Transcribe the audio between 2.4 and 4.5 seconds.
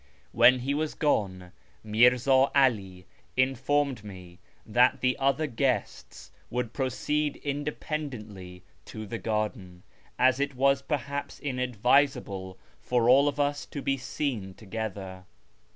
'Ali informed me